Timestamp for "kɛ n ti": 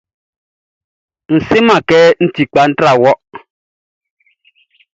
1.89-2.43